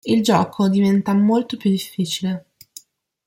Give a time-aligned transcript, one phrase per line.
[0.03, 2.53] Il gioco diventa molto più difficile.